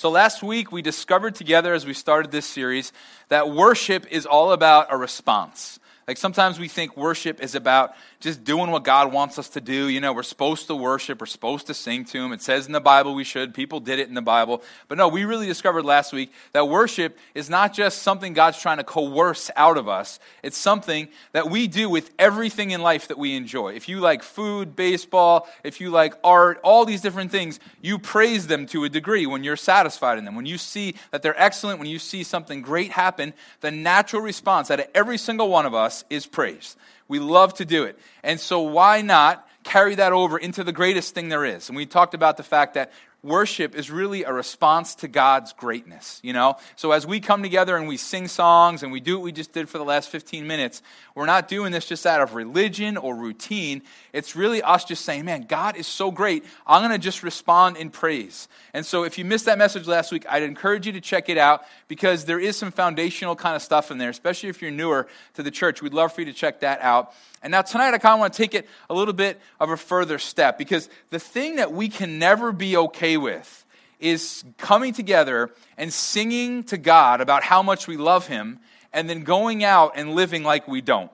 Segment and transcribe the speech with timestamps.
[0.00, 2.90] So last week we discovered together as we started this series
[3.28, 5.78] that worship is all about a response.
[6.10, 9.86] Like sometimes we think worship is about just doing what God wants us to do.
[9.86, 12.32] You know, we're supposed to worship, we're supposed to sing to Him.
[12.32, 13.54] It says in the Bible we should.
[13.54, 14.60] People did it in the Bible.
[14.88, 18.78] But no, we really discovered last week that worship is not just something God's trying
[18.78, 23.16] to coerce out of us, it's something that we do with everything in life that
[23.16, 23.74] we enjoy.
[23.74, 28.48] If you like food, baseball, if you like art, all these different things, you praise
[28.48, 30.34] them to a degree when you're satisfied in them.
[30.34, 34.72] When you see that they're excellent, when you see something great happen, the natural response
[34.72, 36.76] out of every single one of us is praise.
[37.08, 37.98] We love to do it.
[38.22, 41.68] And so, why not carry that over into the greatest thing there is?
[41.68, 46.20] And we talked about the fact that worship is really a response to God's greatness,
[46.22, 46.56] you know?
[46.76, 49.52] So as we come together and we sing songs and we do what we just
[49.52, 50.82] did for the last 15 minutes,
[51.14, 53.82] we're not doing this just out of religion or routine.
[54.12, 56.44] It's really us just saying, man, God is so great.
[56.66, 58.48] I'm going to just respond in praise.
[58.72, 61.36] And so if you missed that message last week, I'd encourage you to check it
[61.36, 65.06] out because there is some foundational kind of stuff in there, especially if you're newer
[65.34, 65.82] to the church.
[65.82, 67.12] We'd love for you to check that out.
[67.42, 69.76] And now tonight, I kind of want to take it a little bit of a
[69.76, 73.64] further step because the thing that we can never be okay with
[73.98, 78.58] is coming together and singing to God about how much we love Him
[78.92, 81.10] and then going out and living like we don't.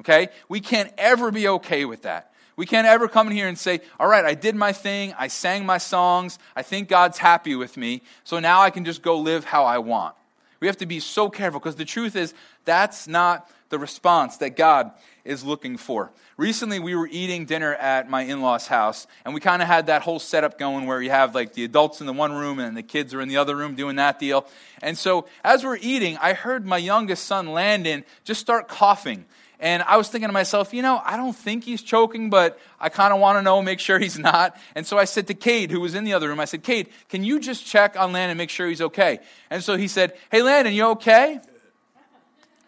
[0.00, 0.28] Okay?
[0.48, 2.32] We can't ever be okay with that.
[2.56, 5.28] We can't ever come in here and say, All right, I did my thing, I
[5.28, 9.18] sang my songs, I think God's happy with me, so now I can just go
[9.18, 10.14] live how I want.
[10.60, 12.32] We have to be so careful because the truth is,
[12.64, 14.92] that's not the response that God
[15.24, 16.12] is looking for.
[16.36, 19.86] Recently, we were eating dinner at my in law's house, and we kind of had
[19.86, 22.76] that whole setup going where you have like the adults in the one room and
[22.76, 24.46] the kids are in the other room doing that deal.
[24.80, 29.24] And so, as we're eating, I heard my youngest son, Landon, just start coughing.
[29.58, 32.90] And I was thinking to myself, you know, I don't think he's choking, but I
[32.90, 34.56] kind of want to know, make sure he's not.
[34.76, 36.90] And so I said to Cade, who was in the other room, I said, Cade,
[37.08, 39.18] can you just check on Landon and make sure he's okay?
[39.50, 41.40] And so he said, Hey, Landon, you okay?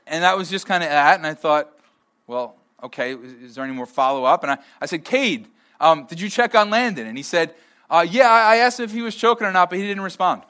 [0.07, 1.19] And that was just kind of that.
[1.19, 1.71] And I thought,
[2.27, 4.43] well, okay, is there any more follow up?
[4.43, 5.49] And I, I said, Cade,
[5.81, 7.07] um, did you check on Landon?
[7.07, 7.55] And he said,
[7.91, 10.43] uh, yeah, I asked if he was choking or not, but he didn't respond.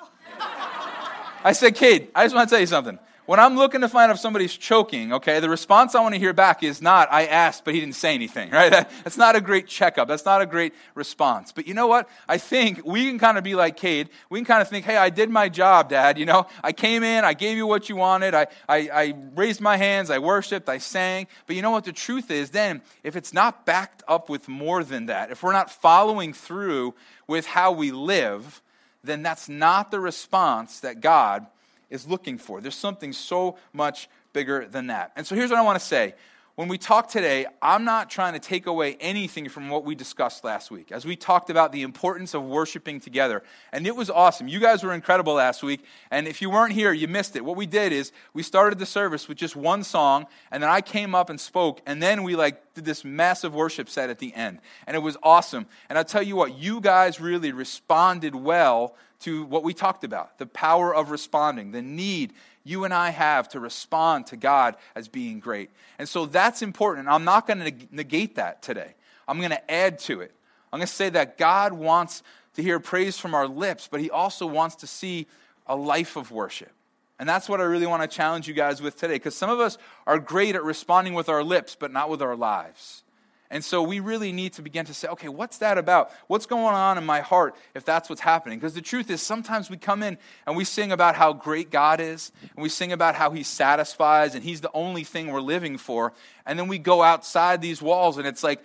[1.44, 2.98] I said, Cade, I just want to tell you something.
[3.26, 6.19] When I'm looking to find out if somebody's choking, okay, the response I want to
[6.20, 8.70] hear back is not, I asked, but he didn't say anything, right?
[8.70, 10.06] That's not a great checkup.
[10.06, 11.50] That's not a great response.
[11.50, 12.09] But you know what?
[12.28, 14.10] I think we can kind of be like Cade.
[14.31, 16.19] We can kind of think, hey, I did my job, Dad.
[16.19, 19.60] You know, I came in, I gave you what you wanted, I, I, I raised
[19.60, 21.26] my hands, I worshiped, I sang.
[21.48, 21.84] But you know what?
[21.84, 25.53] The truth is, then, if it's not backed up with more than that, if we're
[25.53, 26.94] not following through
[27.26, 28.62] with how we live,
[29.03, 31.47] then that's not the response that God
[31.91, 32.60] is looking for.
[32.60, 35.12] There's something so much bigger than that.
[35.16, 36.14] And so here's what I want to say.
[36.56, 40.42] When we talk today, I'm not trying to take away anything from what we discussed
[40.42, 43.42] last week as we talked about the importance of worshiping together.
[43.74, 44.48] And it was awesome.
[44.48, 45.84] You guys were incredible last week.
[46.10, 47.44] And if you weren't here, you missed it.
[47.44, 50.80] What we did is we started the service with just one song, and then I
[50.80, 54.32] came up and spoke, and then we like did this massive worship set at the
[54.34, 54.60] end.
[54.86, 55.66] And it was awesome.
[55.91, 60.38] And I'll tell you what, you guys really responded well to what we talked about
[60.38, 62.32] the power of responding, the need
[62.65, 65.71] you and I have to respond to God as being great.
[65.99, 67.09] And so that's important.
[67.09, 68.94] I'm not going to negate that today.
[69.28, 70.32] I'm going to add to it.
[70.72, 72.22] I'm going to say that God wants
[72.54, 75.27] to hear praise from our lips, but He also wants to see
[75.66, 76.72] a life of worship.
[77.19, 79.60] And that's what I really want to challenge you guys with today, because some of
[79.60, 83.03] us are great at responding with our lips, but not with our lives.
[83.50, 86.10] And so we really need to begin to say, okay, what's that about?
[86.26, 88.58] What's going on in my heart if that's what's happening?
[88.58, 92.00] Because the truth is, sometimes we come in and we sing about how great God
[92.00, 95.78] is, and we sing about how He satisfies, and He's the only thing we're living
[95.78, 96.12] for.
[96.44, 98.62] And then we go outside these walls, and it's like,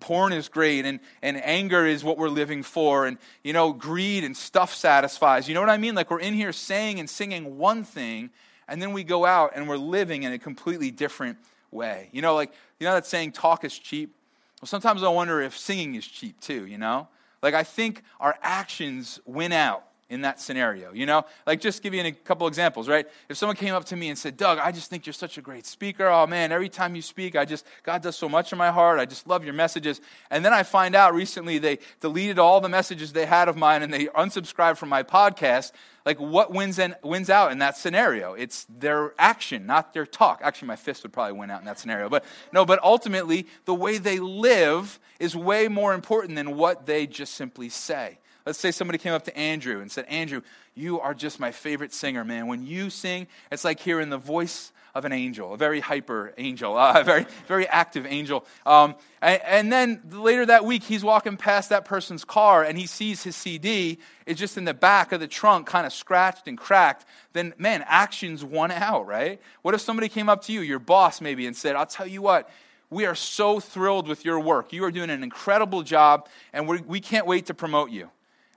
[0.00, 4.24] porn is great and, and anger is what we're living for and you know greed
[4.24, 7.56] and stuff satisfies you know what i mean like we're in here saying and singing
[7.56, 8.28] one thing
[8.66, 11.38] and then we go out and we're living in a completely different
[11.70, 12.08] way.
[12.12, 14.12] You know, like, you know that saying, talk is cheap?
[14.60, 17.06] Well, sometimes I wonder if singing is cheap too, you know?
[17.40, 20.92] Like, I think our actions win out in that scenario.
[20.92, 23.06] You know, like just give you a couple examples, right?
[23.30, 25.40] If someone came up to me and said, Doug, I just think you're such a
[25.40, 26.06] great speaker.
[26.06, 29.00] Oh man, every time you speak, I just, God does so much in my heart.
[29.00, 30.02] I just love your messages.
[30.30, 33.82] And then I find out recently they deleted all the messages they had of mine
[33.82, 35.72] and they unsubscribed from my podcast.
[36.04, 38.34] Like, what wins, in, wins out in that scenario?
[38.34, 40.40] It's their action, not their talk.
[40.42, 42.08] Actually, my fist would probably win out in that scenario.
[42.08, 47.06] But no, but ultimately, the way they live is way more important than what they
[47.06, 48.18] just simply say.
[48.44, 50.42] Let's say somebody came up to Andrew and said, Andrew,
[50.74, 52.46] you are just my favorite singer, man.
[52.46, 56.76] When you sing, it's like hearing the voice of an angel, a very hyper angel,
[56.78, 58.44] a very, very active angel.
[58.66, 62.86] Um, and, and, then later that week, he's walking past that person's car and he
[62.86, 66.58] sees his CD is just in the back of the trunk, kind of scratched and
[66.58, 67.06] cracked.
[67.32, 69.40] Then, man, action's won out, right?
[69.62, 72.20] What if somebody came up to you, your boss maybe, and said, I'll tell you
[72.20, 72.50] what,
[72.90, 74.72] we are so thrilled with your work.
[74.72, 78.10] You are doing an incredible job, and we can't wait to promote you.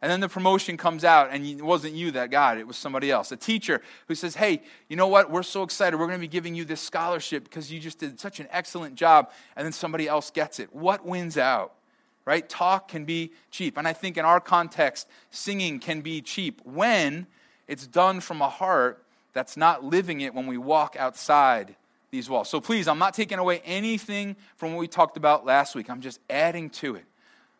[0.05, 2.77] And then the promotion comes out, and it wasn't you that got it, it was
[2.77, 3.31] somebody else.
[3.31, 5.31] A teacher who says, Hey, you know what?
[5.31, 5.97] We're so excited.
[5.97, 8.93] We're going to be giving you this scholarship because you just did such an excellent
[8.93, 9.31] job.
[9.55, 10.75] And then somebody else gets it.
[10.75, 11.73] What wins out?
[12.23, 12.47] Right?
[12.47, 13.79] Talk can be cheap.
[13.79, 17.25] And I think in our context, singing can be cheap when
[17.67, 19.03] it's done from a heart
[19.33, 21.75] that's not living it when we walk outside
[22.11, 22.47] these walls.
[22.47, 25.89] So please, I'm not taking away anything from what we talked about last week.
[25.89, 27.05] I'm just adding to it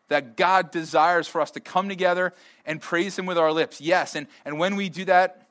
[0.08, 2.32] that God desires for us to come together
[2.64, 3.80] and praise Him with our lips.
[3.80, 5.46] Yes, and, and when we do that,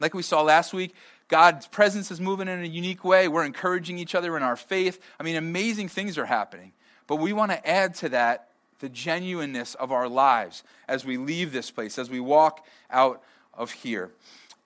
[0.00, 0.94] like we saw last week,
[1.28, 3.28] God's presence is moving in a unique way.
[3.28, 5.00] We're encouraging each other in our faith.
[5.18, 6.72] I mean, amazing things are happening.
[7.06, 8.48] But we want to add to that
[8.78, 13.22] the genuineness of our lives as we leave this place, as we walk out
[13.54, 14.10] of here.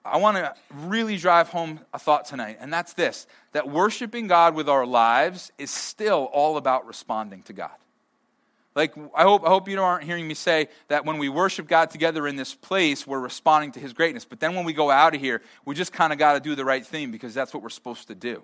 [0.03, 4.55] I want to really drive home a thought tonight, and that's this that worshiping God
[4.55, 7.71] with our lives is still all about responding to God.
[8.73, 11.89] Like, I hope, I hope you aren't hearing me say that when we worship God
[11.89, 14.23] together in this place, we're responding to His greatness.
[14.23, 16.55] But then when we go out of here, we just kind of got to do
[16.55, 18.43] the right thing because that's what we're supposed to do.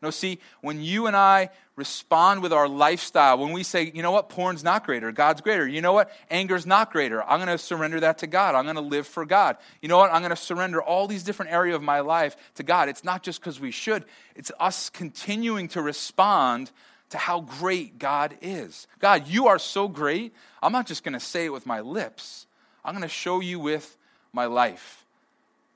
[0.00, 4.12] No, see, when you and I respond with our lifestyle, when we say, you know
[4.12, 5.66] what, porn's not greater, God's greater.
[5.66, 7.22] You know what, anger's not greater.
[7.22, 8.54] I'm going to surrender that to God.
[8.54, 9.56] I'm going to live for God.
[9.82, 12.62] You know what, I'm going to surrender all these different areas of my life to
[12.62, 12.88] God.
[12.88, 14.04] It's not just because we should,
[14.36, 16.70] it's us continuing to respond
[17.10, 18.86] to how great God is.
[18.98, 20.34] God, you are so great.
[20.62, 22.46] I'm not just going to say it with my lips,
[22.84, 23.96] I'm going to show you with
[24.32, 25.04] my life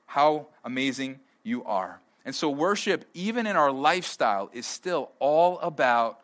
[0.05, 1.99] how amazing you are.
[2.25, 6.19] And so, worship, even in our lifestyle, is still all about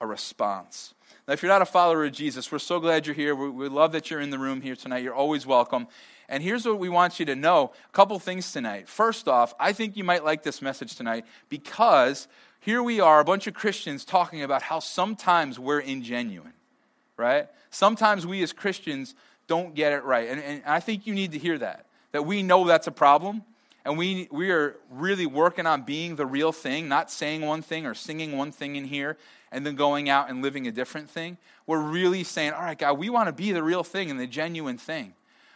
[0.00, 0.94] a response.
[1.26, 3.34] Now, if you're not a follower of Jesus, we're so glad you're here.
[3.34, 5.02] We, love that you're in the room here tonight.
[5.02, 5.86] You're always welcome.
[6.32, 8.88] And here's what we want you to know a couple things tonight.
[8.88, 12.26] First off, I think you might like this message tonight because
[12.60, 16.54] here we are, a bunch of Christians talking about how sometimes we're ingenuine,
[17.18, 17.48] right?
[17.68, 19.14] Sometimes we as Christians
[19.46, 20.26] don't get it right.
[20.30, 23.42] And, and I think you need to hear that, that we know that's a problem.
[23.84, 27.84] And we, we are really working on being the real thing, not saying one thing
[27.84, 29.18] or singing one thing in here
[29.50, 31.36] and then going out and living a different thing.
[31.66, 34.26] We're really saying, all right, God, we want to be the real thing and the
[34.26, 35.12] genuine thing.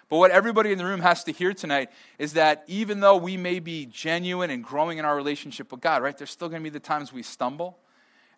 [0.09, 3.37] But what everybody in the room has to hear tonight is that even though we
[3.37, 6.65] may be genuine and growing in our relationship with God, right, there's still going to
[6.65, 7.79] be the times we stumble.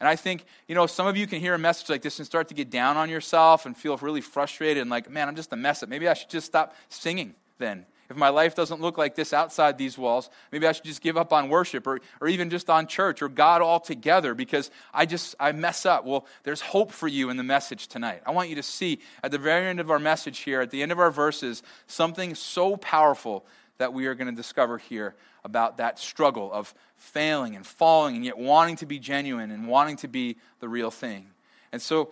[0.00, 2.26] And I think, you know, some of you can hear a message like this and
[2.26, 5.52] start to get down on yourself and feel really frustrated and like, man, I'm just
[5.52, 5.88] a mess up.
[5.88, 9.76] Maybe I should just stop singing then if my life doesn't look like this outside
[9.76, 12.86] these walls, maybe I should just give up on worship or, or even just on
[12.86, 16.06] church or God altogether because I just, I mess up.
[16.06, 18.22] Well, there's hope for you in the message tonight.
[18.24, 20.82] I want you to see at the very end of our message here, at the
[20.82, 23.44] end of our verses, something so powerful
[23.76, 25.14] that we are going to discover here
[25.44, 29.96] about that struggle of failing and falling and yet wanting to be genuine and wanting
[29.96, 31.26] to be the real thing.
[31.72, 32.10] And so,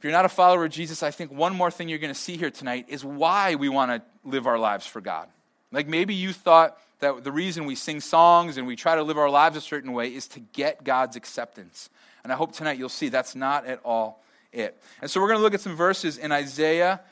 [0.00, 2.18] if you're not a follower of Jesus, I think one more thing you're going to
[2.18, 5.28] see here tonight is why we want to live our lives for God.
[5.72, 9.18] Like maybe you thought that the reason we sing songs and we try to live
[9.18, 11.90] our lives a certain way is to get God's acceptance.
[12.24, 14.24] And I hope tonight you'll see that's not at all
[14.54, 14.80] it.
[15.02, 17.02] And so we're going to look at some verses in Isaiah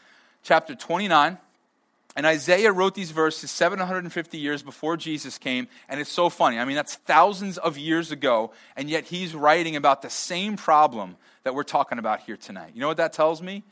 [0.43, 1.37] chapter 29.
[2.19, 6.59] And Isaiah wrote these verses 750 years before Jesus came, and it's so funny.
[6.59, 11.15] I mean, that's thousands of years ago, and yet he's writing about the same problem
[11.45, 12.73] that we're talking about here tonight.
[12.75, 13.63] You know what that tells me?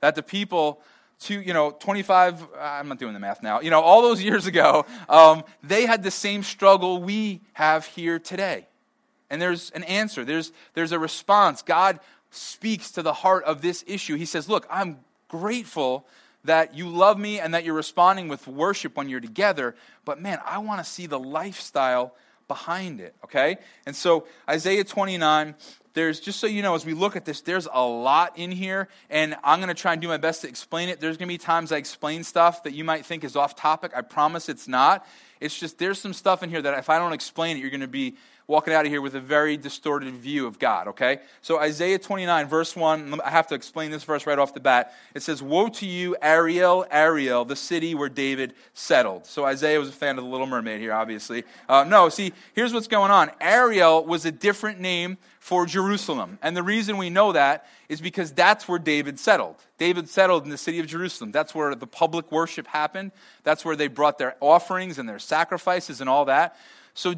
[0.00, 0.82] That the people
[1.20, 4.46] to, you know, 25, I'm not doing the math now, you know, all those years
[4.46, 8.66] ago, um, they had the same struggle we have here today.
[9.30, 11.62] And there's an answer, there's, there's a response.
[11.62, 12.00] God
[12.32, 14.16] speaks to the heart of this issue.
[14.16, 16.04] He says, Look, I'm grateful
[16.44, 20.38] that you love me and that you're responding with worship when you're together, but man,
[20.44, 22.14] I want to see the lifestyle
[22.48, 23.56] behind it, okay?
[23.86, 25.54] And so, Isaiah 29,
[25.94, 28.88] there's just so you know as we look at this there's a lot in here
[29.10, 31.00] and i'm going to try and do my best to explain it.
[31.00, 33.92] There's going to be times i explain stuff that you might think is off topic.
[33.94, 35.06] I promise it's not.
[35.40, 37.80] It's just there's some stuff in here that if i don't explain it you're going
[37.80, 38.16] to be
[38.52, 41.20] walking out of here with a very distorted view of God, okay?
[41.40, 44.92] So, Isaiah 29, verse 1, I have to explain this verse right off the bat.
[45.14, 49.24] It says, Woe to you, Ariel, Ariel, the city where David settled.
[49.24, 51.44] So, Isaiah was a fan of the Little Mermaid here, obviously.
[51.66, 56.38] Uh, no, see, here's what's going on Ariel was a different name for Jerusalem.
[56.42, 59.56] And the reason we know that is because that's where David settled.
[59.78, 61.32] David settled in the city of Jerusalem.
[61.32, 63.12] That's where the public worship happened.
[63.44, 66.54] That's where they brought their offerings and their sacrifices and all that.
[66.94, 67.14] So,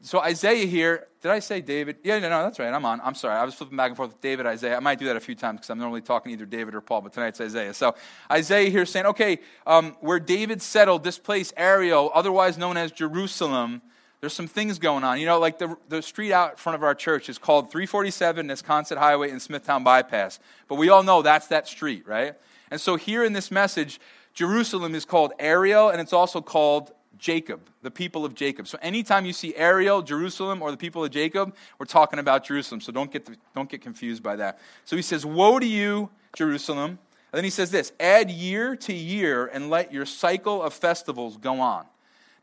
[0.00, 1.96] so Isaiah here, did I say David?
[2.04, 2.72] Yeah, no, no, that's right.
[2.72, 3.00] I'm on.
[3.02, 3.36] I'm sorry.
[3.36, 4.76] I was flipping back and forth with David, Isaiah.
[4.76, 7.00] I might do that a few times because I'm normally talking either David or Paul,
[7.00, 7.74] but tonight's Isaiah.
[7.74, 7.94] So
[8.30, 13.82] Isaiah here saying, okay, um, where David settled, this place, Ariel, otherwise known as Jerusalem,
[14.20, 15.18] there's some things going on.
[15.18, 18.96] You know, like the, the street out front of our church is called 347 Nesconset
[18.98, 20.38] Highway and Smithtown Bypass.
[20.68, 22.34] But we all know that's that street, right?
[22.70, 24.00] And so here in this message,
[24.34, 28.68] Jerusalem is called Ariel and it's also called Jacob, the people of Jacob.
[28.68, 32.80] So anytime you see Ariel, Jerusalem, or the people of Jacob, we're talking about Jerusalem.
[32.80, 34.58] So don't get, the, don't get confused by that.
[34.84, 36.98] So he says, Woe to you, Jerusalem.
[37.30, 41.36] And then he says this Add year to year and let your cycle of festivals
[41.36, 41.86] go on.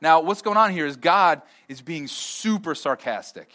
[0.02, 3.50] Now, what's going on here is God is being super sarcastic.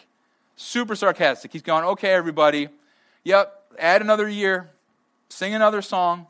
[0.57, 1.53] Super sarcastic.
[1.53, 2.69] He's going, okay, everybody,
[3.25, 4.71] yep, add another year,
[5.29, 6.27] sing another song,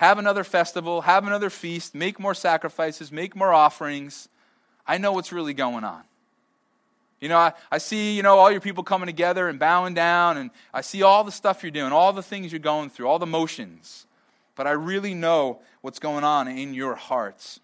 [0.00, 4.30] have another festival, have another feast, make more sacrifices, make more offerings.
[4.86, 6.04] I know what's really going on.
[7.20, 10.38] You know, I, I see, you know, all your people coming together and bowing down,
[10.38, 13.18] and I see all the stuff you're doing, all the things you're going through, all
[13.18, 14.06] the motions.
[14.56, 17.60] But I really know what's going on in your hearts.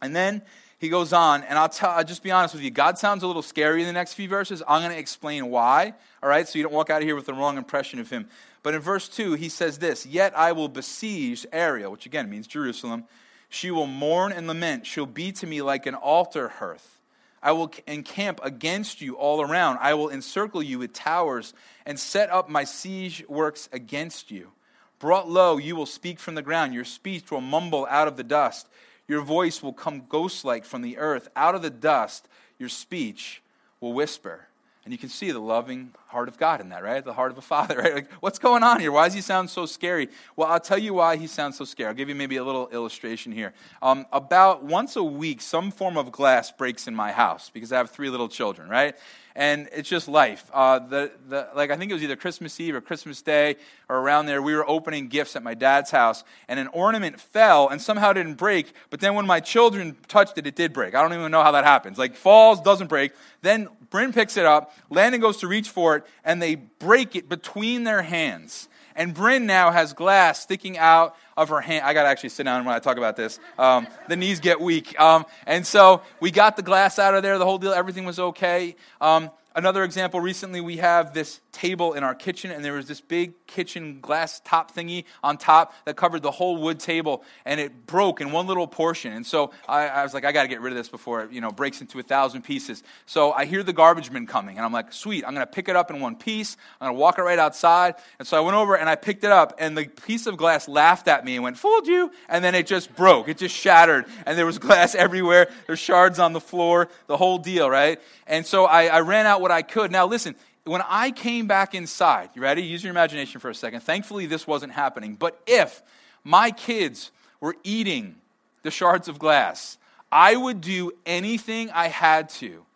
[0.00, 0.42] And then
[0.78, 2.70] he goes on, and I'll, tell, I'll just be honest with you.
[2.70, 4.62] God sounds a little scary in the next few verses.
[4.68, 7.26] I'm going to explain why, all right, so you don't walk out of here with
[7.26, 8.28] the wrong impression of him.
[8.66, 12.48] But in verse 2, he says this Yet I will besiege Ariel, which again means
[12.48, 13.04] Jerusalem.
[13.48, 14.86] She will mourn and lament.
[14.86, 16.98] She'll be to me like an altar hearth.
[17.40, 19.78] I will encamp against you all around.
[19.80, 21.54] I will encircle you with towers
[21.86, 24.50] and set up my siege works against you.
[24.98, 26.74] Brought low, you will speak from the ground.
[26.74, 28.66] Your speech will mumble out of the dust.
[29.06, 31.28] Your voice will come ghost like from the earth.
[31.36, 32.26] Out of the dust,
[32.58, 33.42] your speech
[33.80, 34.48] will whisper.
[34.86, 37.04] And you can see the loving heart of God in that, right?
[37.04, 37.92] The heart of a father, right?
[37.92, 38.92] Like, what's going on here?
[38.92, 40.08] Why does he sound so scary?
[40.36, 41.88] Well, I'll tell you why he sounds so scary.
[41.88, 43.52] I'll give you maybe a little illustration here.
[43.82, 47.78] Um, about once a week, some form of glass breaks in my house because I
[47.78, 48.94] have three little children, right?
[49.36, 50.50] And it's just life.
[50.52, 53.56] Uh, the, the, like I think it was either Christmas Eve or Christmas Day
[53.88, 54.40] or around there.
[54.40, 58.34] We were opening gifts at my dad's house, and an ornament fell and somehow didn't
[58.34, 58.72] break.
[58.88, 60.94] But then when my children touched it, it did break.
[60.94, 61.98] I don't even know how that happens.
[61.98, 63.12] Like falls, doesn't break.
[63.42, 64.74] Then Bryn picks it up.
[64.88, 68.68] Landon goes to reach for it, and they break it between their hands.
[68.96, 71.84] And Bryn now has glass sticking out of her hand.
[71.84, 73.38] I got to actually sit down when I talk about this.
[73.58, 74.98] Um, the knees get weak.
[74.98, 77.38] Um, and so we got the glass out of there.
[77.38, 78.74] The whole deal, everything was okay.
[79.00, 83.00] Um, Another example recently, we have this table in our kitchen, and there was this
[83.00, 87.86] big kitchen glass top thingy on top that covered the whole wood table, and it
[87.86, 89.10] broke in one little portion.
[89.14, 91.32] And so I, I was like, I got to get rid of this before it
[91.32, 92.82] you know, breaks into a thousand pieces.
[93.06, 95.70] So I hear the garbage man coming, and I'm like, sweet, I'm going to pick
[95.70, 96.58] it up in one piece.
[96.78, 97.94] I'm going to walk it right outside.
[98.18, 100.68] And so I went over and I picked it up, and the piece of glass
[100.68, 102.10] laughed at me and went, fooled you.
[102.28, 103.28] And then it just broke.
[103.28, 105.48] It just shattered, and there was glass everywhere.
[105.66, 107.98] There's shards on the floor, the whole deal, right?
[108.26, 109.90] And so I, I ran out what I could.
[109.90, 110.34] Now, listen,
[110.66, 112.62] when I came back inside, you ready?
[112.62, 113.80] Use your imagination for a second.
[113.80, 115.14] Thankfully, this wasn't happening.
[115.14, 115.82] But if
[116.24, 118.16] my kids were eating
[118.62, 119.78] the shards of glass,
[120.10, 122.66] I would do anything I had to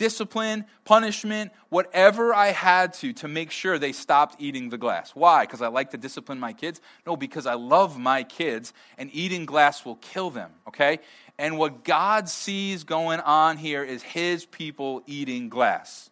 [0.00, 5.10] discipline, punishment, whatever I had to to make sure they stopped eating the glass.
[5.14, 5.44] Why?
[5.44, 6.80] Because I like to discipline my kids?
[7.06, 11.00] No, because I love my kids and eating glass will kill them, okay?
[11.38, 16.09] And what God sees going on here is his people eating glass.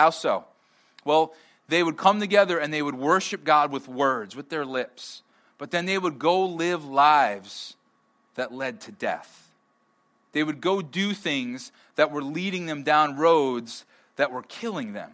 [0.00, 0.46] How so?
[1.04, 1.34] Well,
[1.68, 5.20] they would come together and they would worship God with words, with their lips,
[5.58, 7.76] but then they would go live lives
[8.34, 9.50] that led to death.
[10.32, 13.84] They would go do things that were leading them down roads
[14.16, 15.10] that were killing them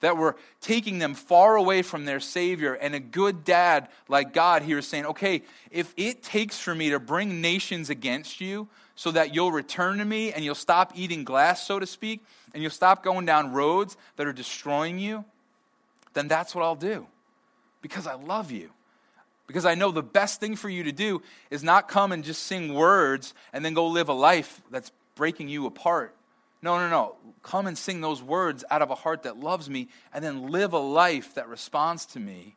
[0.00, 2.74] that were taking them far away from their Savior.
[2.74, 6.90] And a good dad like God here is saying, okay, if it takes for me
[6.90, 11.24] to bring nations against you so that you'll return to me and you'll stop eating
[11.24, 12.22] glass, so to speak,
[12.54, 15.24] and you'll stop going down roads that are destroying you,
[16.14, 17.06] then that's what I'll do
[17.82, 18.70] because I love you.
[19.46, 21.20] Because I know the best thing for you to do
[21.50, 25.48] is not come and just sing words and then go live a life that's breaking
[25.48, 26.14] you apart.
[26.62, 27.16] No, no, no.
[27.42, 30.72] Come and sing those words out of a heart that loves me and then live
[30.72, 32.54] a life that responds to me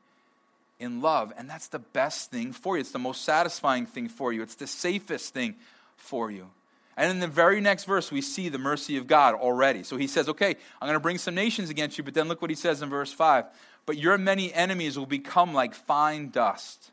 [0.80, 1.34] in love.
[1.38, 2.82] And that's the best thing for you.
[2.82, 4.42] It's the most satisfying thing for you.
[4.42, 5.56] It's the safest thing
[5.98, 6.50] for you.
[6.98, 9.84] And in the very next verse, we see the mercy of God already.
[9.84, 12.42] So he says, Okay, I'm going to bring some nations against you, but then look
[12.42, 13.46] what he says in verse 5
[13.86, 16.92] But your many enemies will become like fine dust,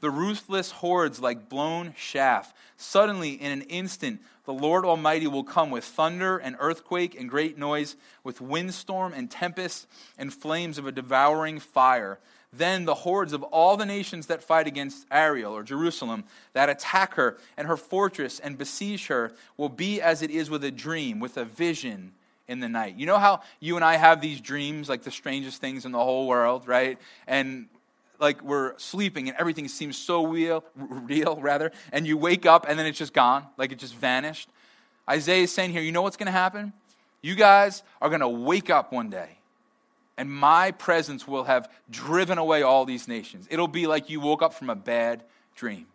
[0.00, 2.52] the ruthless hordes like blown chaff.
[2.76, 7.56] Suddenly, in an instant, the Lord Almighty will come with thunder and earthquake and great
[7.56, 9.86] noise, with windstorm and tempest
[10.18, 12.18] and flames of a devouring fire.
[12.56, 17.14] Then the hordes of all the nations that fight against Ariel or Jerusalem, that attack
[17.14, 21.20] her and her fortress and besiege her, will be as it is with a dream,
[21.20, 22.12] with a vision
[22.46, 22.96] in the night.
[22.96, 25.98] You know how you and I have these dreams, like the strangest things in the
[25.98, 26.98] whole world, right?
[27.26, 27.66] And
[28.20, 32.78] like we're sleeping and everything seems so real, real rather, and you wake up and
[32.78, 34.48] then it's just gone, like it just vanished.
[35.08, 36.72] Isaiah is saying here, you know what's going to happen?
[37.20, 39.38] You guys are going to wake up one day
[40.16, 43.46] and my presence will have driven away all these nations.
[43.50, 45.24] It'll be like you woke up from a bad
[45.56, 45.86] dream.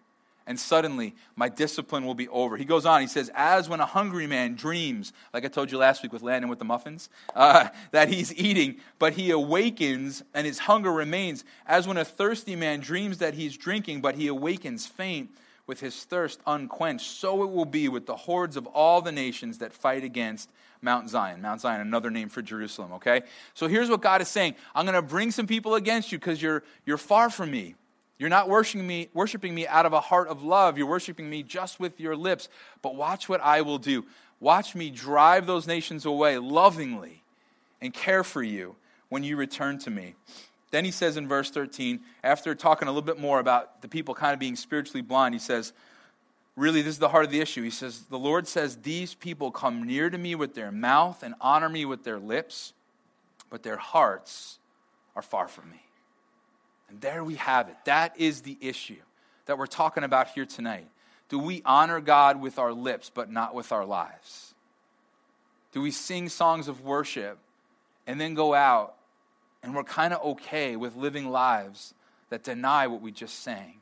[0.46, 2.58] And suddenly, my discipline will be over.
[2.58, 5.78] He goes on, he says, As when a hungry man dreams, like I told you
[5.78, 10.48] last week with Landon with the muffins, uh, that he's eating, but he awakens and
[10.48, 11.44] his hunger remains.
[11.68, 15.30] As when a thirsty man dreams that he's drinking, but he awakens faint
[15.70, 19.60] with his thirst unquenched, so it will be with the hordes of all the nations
[19.60, 20.50] that fight against
[20.82, 21.44] Mount Zion.
[21.44, 23.22] Mount Zion, another name for Jerusalem, okay?
[23.54, 26.42] So here's what God is saying I'm going to bring some people against you because
[26.42, 27.76] you're, you're far from me.
[28.18, 30.76] You're not worshiping me, worshiping me out of a heart of love.
[30.76, 32.50] You're worshiping me just with your lips.
[32.82, 34.06] But watch what I will do.
[34.40, 37.22] Watch me drive those nations away lovingly
[37.80, 38.76] and care for you
[39.10, 40.16] when you return to me.
[40.72, 44.14] Then he says in verse 13, after talking a little bit more about the people
[44.14, 45.74] kind of being spiritually blind, he says,
[46.56, 47.64] really, this is the heart of the issue.
[47.64, 51.34] He says, The Lord says, These people come near to me with their mouth and
[51.42, 52.74] honor me with their lips,
[53.50, 54.60] but their hearts
[55.16, 55.82] are far from me.
[56.90, 57.76] And there we have it.
[57.86, 58.98] That is the issue
[59.46, 60.88] that we're talking about here tonight.
[61.30, 64.54] Do we honor God with our lips, but not with our lives?
[65.72, 67.38] Do we sing songs of worship
[68.08, 68.96] and then go out
[69.64, 71.94] and we're kind of okay with living lives
[72.30, 73.76] that deny what we just sang?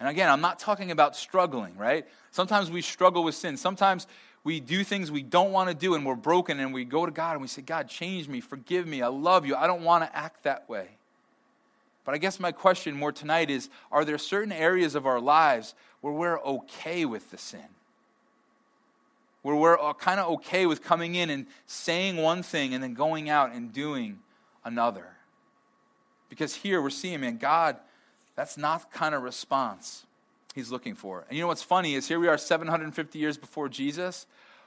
[0.00, 2.06] And again, I'm not talking about struggling, right?
[2.30, 3.56] Sometimes we struggle with sin.
[3.56, 4.06] Sometimes
[4.42, 7.12] we do things we don't want to do and we're broken and we go to
[7.12, 9.56] God and we say, God, change me, forgive me, I love you.
[9.56, 10.88] I don't want to act that way.
[12.04, 15.74] But I guess my question more tonight is are there certain areas of our lives
[16.02, 17.64] where we're okay with the sin?
[19.40, 22.92] Where we're uh, kind of okay with coming in and saying one thing and then
[22.92, 24.18] going out and doing
[24.64, 25.06] another?
[26.28, 27.76] Because here we're seeing, man, God
[28.36, 30.04] that's not the kind of response
[30.54, 31.24] he's looking for.
[31.28, 34.26] And you know what's funny is here we are 750 years before Jesus.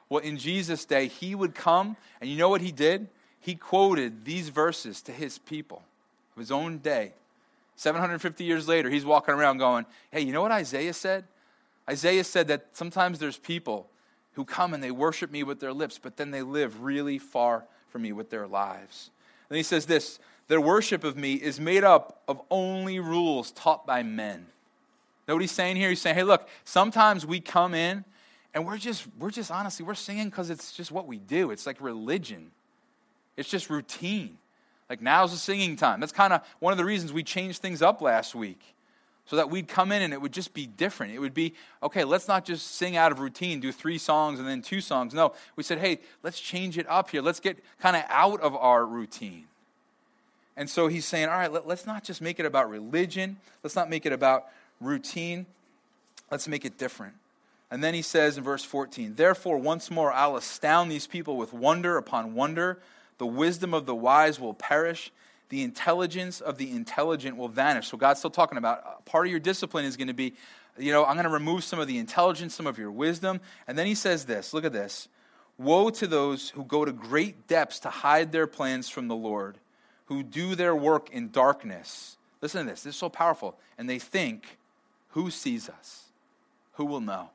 [0.09, 3.07] Well, in Jesus' day, he would come, and you know what he did?
[3.39, 5.83] He quoted these verses to his people
[6.35, 7.13] of his own day.
[7.75, 11.25] 750 years later, he's walking around going, Hey, you know what Isaiah said?
[11.89, 13.87] Isaiah said that sometimes there's people
[14.33, 17.65] who come and they worship me with their lips, but then they live really far
[17.89, 19.09] from me with their lives.
[19.49, 23.85] And he says this their worship of me is made up of only rules taught
[23.85, 24.45] by men.
[25.27, 25.89] Know what he's saying here?
[25.89, 28.05] He's saying, hey, look, sometimes we come in
[28.53, 31.51] and we're just, we're just honestly, we're singing because it's just what we do.
[31.51, 32.51] It's like religion,
[33.35, 34.37] it's just routine.
[34.89, 35.99] Like now's the singing time.
[35.99, 38.61] That's kind of one of the reasons we changed things up last week.
[39.27, 41.13] So that we'd come in and it would just be different.
[41.13, 44.47] It would be, okay, let's not just sing out of routine, do three songs and
[44.47, 45.13] then two songs.
[45.13, 47.21] No, we said, hey, let's change it up here.
[47.21, 49.45] Let's get kind of out of our routine.
[50.55, 53.37] And so he's saying, all right, let, us not just make it about religion.
[53.63, 54.47] Let's not make it about
[54.79, 55.45] routine.
[56.31, 57.13] Let's make it different.
[57.69, 61.53] And then he says in verse 14, Therefore, once more, I'll astound these people with
[61.53, 62.79] wonder upon wonder.
[63.17, 65.11] The wisdom of the wise will perish.
[65.49, 67.87] The intelligence of the intelligent will vanish.
[67.87, 70.33] So God's still talking about uh, part of your discipline is going to be,
[70.77, 73.39] you know, I'm going to remove some of the intelligence, some of your wisdom.
[73.67, 75.07] And then he says this look at this
[75.57, 79.57] Woe to those who go to great depths to hide their plans from the Lord
[80.07, 82.17] who do their work in darkness.
[82.41, 83.57] Listen to this, this is so powerful.
[83.77, 84.57] And they think,
[85.09, 86.05] who sees us?
[86.73, 87.29] Who will know?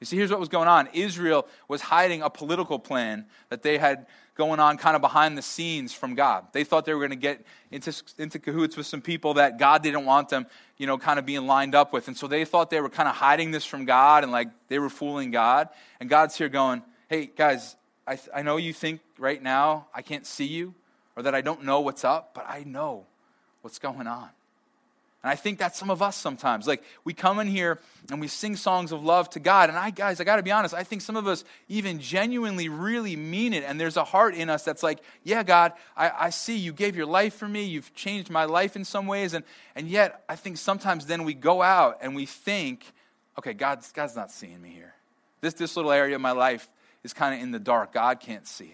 [0.00, 3.78] You see, here's what was going on Israel was hiding a political plan that they
[3.78, 4.06] had
[4.38, 6.46] going on kind of behind the scenes from God.
[6.52, 9.82] They thought they were going to get into, into cahoots with some people that God
[9.82, 10.46] didn't want them,
[10.78, 12.06] you know, kind of being lined up with.
[12.06, 14.78] And so they thought they were kind of hiding this from God and like they
[14.78, 15.68] were fooling God.
[15.98, 17.74] And God's here going, hey, guys,
[18.06, 20.72] I, I know you think right now I can't see you
[21.16, 23.06] or that I don't know what's up, but I know
[23.62, 24.28] what's going on.
[25.22, 26.68] And I think that's some of us sometimes.
[26.68, 29.68] Like we come in here and we sing songs of love to God.
[29.68, 32.68] And I, guys, I got to be honest, I think some of us even genuinely
[32.68, 33.64] really mean it.
[33.64, 36.94] And there's a heart in us that's like, yeah, God, I, I see you gave
[36.94, 37.64] your life for me.
[37.64, 39.34] You've changed my life in some ways.
[39.34, 42.84] And, and yet, I think sometimes then we go out and we think,
[43.36, 44.94] okay, God's, God's not seeing me here.
[45.40, 46.68] This, this little area of my life
[47.02, 47.92] is kind of in the dark.
[47.92, 48.72] God can't see it.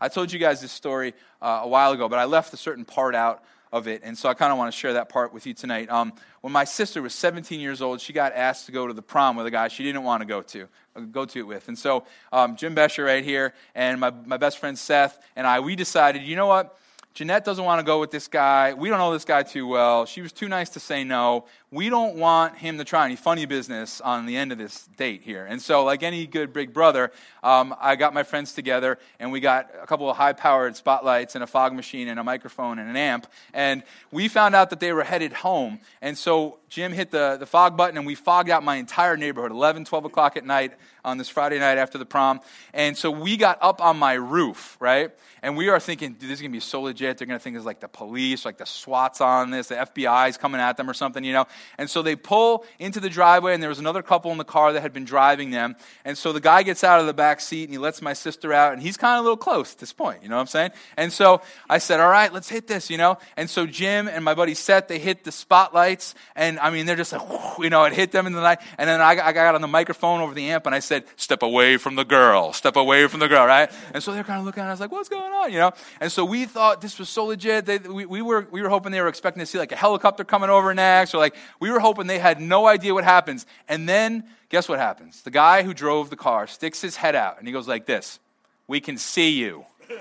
[0.00, 2.84] I told you guys this story uh, a while ago, but I left a certain
[2.84, 4.02] part out of it.
[4.04, 5.90] And so I kind of want to share that part with you tonight.
[5.90, 9.02] Um, when my sister was 17 years old, she got asked to go to the
[9.02, 11.68] prom with a guy she didn't want to go to, uh, go to it with.
[11.68, 15.60] And so um, Jim Besher right here and my, my best friend Seth and I,
[15.60, 16.78] we decided, you know what?
[17.14, 18.72] Jeanette doesn't want to go with this guy.
[18.72, 20.06] We don't know this guy too well.
[20.06, 21.44] She was too nice to say no.
[21.72, 25.22] We don't want him to try any funny business on the end of this date
[25.22, 25.46] here.
[25.46, 27.10] And so, like any good big brother,
[27.42, 31.34] um, I got my friends together and we got a couple of high powered spotlights
[31.34, 33.26] and a fog machine and a microphone and an amp.
[33.54, 35.80] And we found out that they were headed home.
[36.02, 39.50] And so Jim hit the, the fog button and we fogged out my entire neighborhood,
[39.50, 42.40] 11, 12 o'clock at night on this Friday night after the prom.
[42.72, 45.10] And so we got up on my roof, right?
[45.42, 47.18] And we are thinking, dude, this is going to be so legit.
[47.18, 50.36] They're going to think it's like the police, like the SWAT's on this, the FBI's
[50.36, 51.46] coming at them or something, you know?
[51.78, 54.72] And so they pull into the driveway, and there was another couple in the car
[54.72, 55.76] that had been driving them.
[56.04, 58.52] And so the guy gets out of the back seat, and he lets my sister
[58.52, 60.46] out, and he's kind of a little close at this point, you know what I'm
[60.46, 60.70] saying?
[60.96, 63.18] And so I said, all right, let's hit this, you know?
[63.36, 66.96] And so Jim and my buddy Seth, they hit the spotlights, and I mean, they're
[66.96, 67.22] just like,
[67.58, 68.60] you know, it hit them in the night.
[68.78, 71.42] And then I, I got on the microphone over the amp, and I said, step
[71.42, 73.70] away from the girl, step away from the girl, right?
[73.92, 75.72] And so they're kind of looking at us like, what's going on, you know?
[76.00, 77.66] And so we thought this was so legit.
[77.66, 80.24] They, we, we, were, we were hoping they were expecting to see like a helicopter
[80.24, 83.46] coming over next, or like we were hoping they had no idea what happens.
[83.68, 85.22] And then guess what happens?
[85.22, 88.18] The guy who drove the car sticks his head out and he goes like this
[88.66, 89.64] We can see you.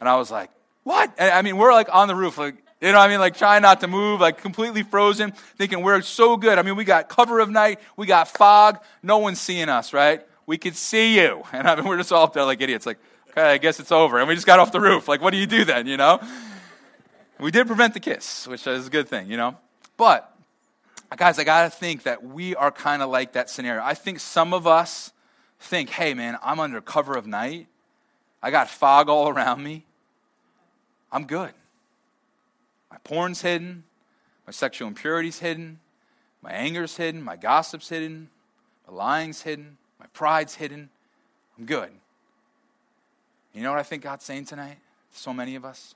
[0.00, 0.50] And I was like,
[0.82, 1.12] What?
[1.16, 3.20] And, I mean, we're like on the roof, like, you know what I mean?
[3.20, 6.58] Like trying not to move, like completely frozen, thinking we're so good.
[6.58, 10.26] I mean, we got cover of night, we got fog, no one's seeing us, right?
[10.44, 11.44] We could see you.
[11.52, 12.98] And I mean, we're just all up there like idiots, like,
[13.30, 14.18] okay, I guess it's over.
[14.18, 15.06] And we just got off the roof.
[15.06, 16.20] Like, what do you do then, you know?
[17.38, 19.56] We did prevent the kiss, which is a good thing, you know?
[19.96, 20.31] But,
[21.16, 23.82] guys, I got to think that we are kind of like that scenario.
[23.82, 25.12] I think some of us
[25.60, 27.66] think, hey, man, I'm under cover of night.
[28.42, 29.84] I got fog all around me.
[31.10, 31.52] I'm good.
[32.90, 33.84] My porn's hidden.
[34.46, 35.78] My sexual impurity's hidden.
[36.40, 37.22] My anger's hidden.
[37.22, 38.30] My gossip's hidden.
[38.88, 39.76] My lying's hidden.
[40.00, 40.90] My pride's hidden.
[41.58, 41.90] I'm good.
[43.52, 44.78] You know what I think God's saying tonight?
[45.12, 45.94] So many of us.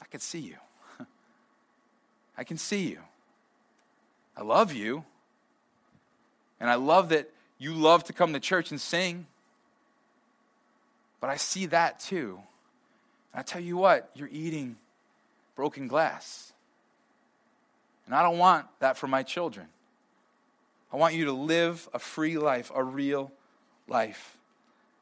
[0.00, 0.56] I can see you.
[2.38, 2.98] I can see you.
[4.36, 5.04] I love you.
[6.60, 9.26] And I love that you love to come to church and sing.
[11.20, 12.38] But I see that too.
[13.32, 14.76] And I tell you what, you're eating
[15.56, 16.52] broken glass.
[18.06, 19.66] And I don't want that for my children.
[20.92, 23.32] I want you to live a free life, a real
[23.88, 24.36] life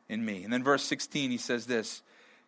[0.09, 0.45] in me.
[0.45, 2.03] And then verse 16, he says this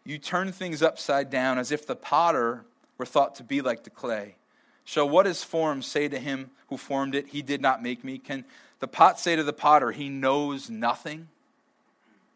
[0.05, 2.65] You turn things upside down as if the potter
[2.97, 4.37] were thought to be like the clay.
[4.85, 8.19] Shall what is formed say to him who formed it, He did not make me?
[8.19, 8.45] Can
[8.81, 11.29] the pot say to the potter, He knows nothing?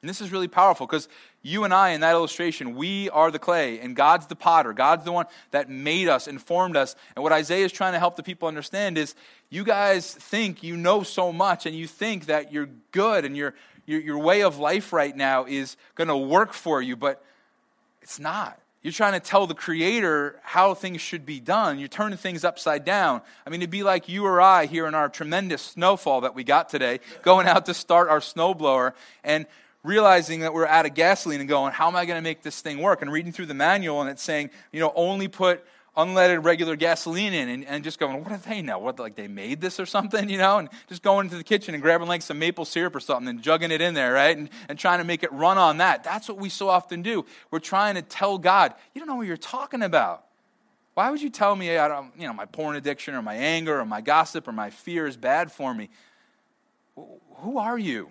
[0.01, 1.09] And this is really powerful because
[1.43, 4.73] you and I, in that illustration, we are the clay, and God's the potter.
[4.73, 6.95] God's the one that made us and formed us.
[7.17, 9.15] And what Isaiah is trying to help the people understand is
[9.51, 13.55] you guys think you know so much, and you think that you're good, and your,
[13.87, 17.25] your, your way of life right now is going to work for you, but
[18.03, 18.59] it's not.
[18.83, 21.81] You're trying to tell the Creator how things should be done.
[21.81, 23.23] You're turning things upside down.
[23.45, 26.45] I mean, it'd be like you or I here in our tremendous snowfall that we
[26.45, 28.93] got today, going out to start our snowblower
[29.25, 29.47] and
[29.83, 32.61] realizing that we're out of gasoline and going, how am I going to make this
[32.61, 33.03] thing work?
[33.03, 35.65] And reading through the manual and it's saying, you know, only put
[35.99, 38.79] unleaded regular gasoline in and, and just going, what do they know?
[38.79, 40.59] What, like they made this or something, you know?
[40.59, 43.43] And just going into the kitchen and grabbing like some maple syrup or something and
[43.43, 44.37] jugging it in there, right?
[44.37, 46.05] And, and trying to make it run on that.
[46.05, 47.27] That's what we so often do.
[47.51, 50.25] We're trying to tell God, you don't know what you're talking about.
[50.95, 53.81] Why would you tell me, I don't, you know, my porn addiction or my anger
[53.81, 55.91] or my gossip or my fear is bad for me?
[57.37, 58.09] Who are you?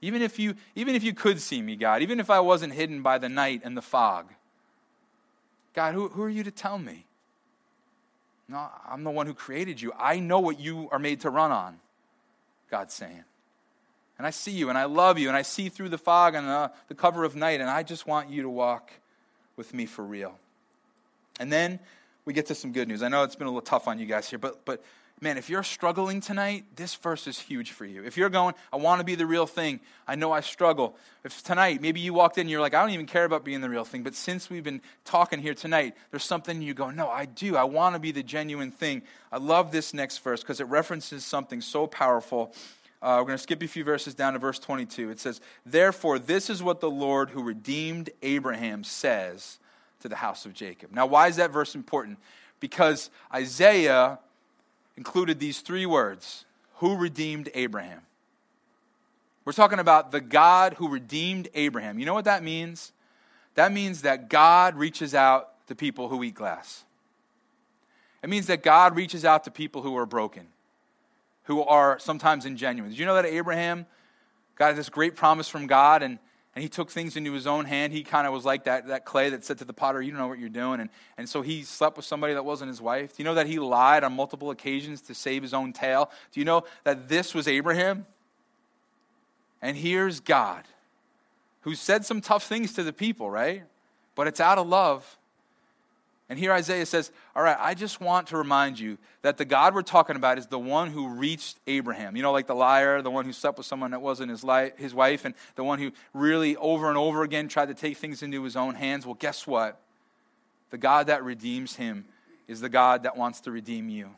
[0.00, 3.02] Even if you, even if you could see me, God, even if I wasn't hidden
[3.02, 4.32] by the night and the fog,
[5.74, 7.04] God, who, who are you to tell me?
[8.48, 9.92] No, I'm the one who created you.
[9.96, 11.78] I know what you are made to run on,
[12.70, 13.24] God's saying.
[14.18, 16.46] And I see you and I love you and I see through the fog and
[16.46, 18.90] the, the cover of night, and I just want you to walk
[19.56, 20.38] with me for real.
[21.38, 21.78] And then
[22.24, 23.02] we get to some good news.
[23.02, 24.82] I know it's been a little tough on you guys here, but, but
[25.20, 28.02] man, if you're struggling tonight, this verse is huge for you.
[28.04, 30.96] If you're going, I want to be the real thing, I know I struggle.
[31.24, 33.60] If tonight, maybe you walked in and you're like, I don't even care about being
[33.60, 37.08] the real thing, but since we've been talking here tonight, there's something you go, no,
[37.08, 37.56] I do.
[37.56, 39.02] I want to be the genuine thing.
[39.30, 42.54] I love this next verse because it references something so powerful.
[43.02, 45.10] Uh, we're going to skip a few verses down to verse 22.
[45.10, 49.58] It says, Therefore, this is what the Lord who redeemed Abraham says
[50.00, 50.92] to the house of Jacob.
[50.92, 52.18] Now, why is that verse important?
[52.58, 54.18] Because Isaiah
[54.96, 56.44] included these three words
[56.76, 58.02] Who redeemed Abraham?
[59.44, 61.98] We're talking about the God who redeemed Abraham.
[61.98, 62.92] You know what that means?
[63.54, 66.84] That means that God reaches out to people who eat glass.
[68.22, 70.46] It means that God reaches out to people who are broken,
[71.44, 72.90] who are sometimes ingenuine.
[72.90, 73.86] Did you know that Abraham
[74.56, 76.18] got this great promise from God and,
[76.54, 77.92] and he took things into his own hand?
[77.92, 80.20] He kind of was like that, that clay that said to the potter, You don't
[80.20, 80.80] know what you're doing.
[80.80, 83.16] And, and so he slept with somebody that wasn't his wife.
[83.16, 86.10] Do you know that he lied on multiple occasions to save his own tail?
[86.32, 88.06] Do you know that this was Abraham?
[89.62, 90.64] And here's God,
[91.60, 93.64] who said some tough things to the people, right?
[94.14, 95.18] But it's out of love.
[96.30, 99.74] And here Isaiah says, All right, I just want to remind you that the God
[99.74, 102.16] we're talking about is the one who reached Abraham.
[102.16, 104.70] You know, like the liar, the one who slept with someone that wasn't his, li-
[104.76, 108.22] his wife, and the one who really over and over again tried to take things
[108.22, 109.04] into his own hands.
[109.04, 109.80] Well, guess what?
[110.70, 112.04] The God that redeems him
[112.46, 114.10] is the God that wants to redeem you.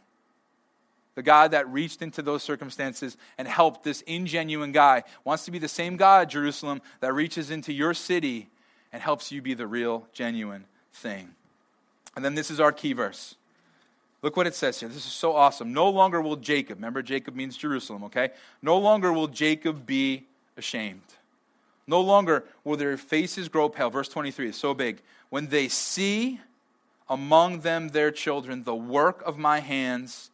[1.14, 5.59] The God that reached into those circumstances and helped this ingenuine guy wants to be
[5.59, 8.51] the same God, Jerusalem, that reaches into your city
[8.92, 11.35] and helps you be the real, genuine thing.
[12.14, 13.37] And then this is our key verse.
[14.22, 14.88] Look what it says here.
[14.88, 15.72] This is so awesome.
[15.72, 18.31] No longer will Jacob, remember Jacob means Jerusalem, okay?
[18.62, 21.03] No longer will Jacob be ashamed.
[21.87, 23.90] No longer will their faces grow pale.
[23.90, 25.03] Verse 23 is so big.
[25.31, 26.40] When they see
[27.09, 30.31] among them their children the work of my hands,